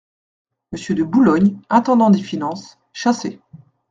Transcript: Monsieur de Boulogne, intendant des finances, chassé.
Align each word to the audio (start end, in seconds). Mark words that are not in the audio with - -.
Monsieur 0.71 0.95
de 0.95 1.03
Boulogne, 1.03 1.59
intendant 1.69 2.09
des 2.09 2.23
finances, 2.23 2.79
chassé. 2.91 3.39